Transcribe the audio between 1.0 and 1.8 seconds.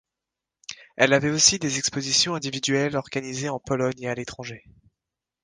avait aussi des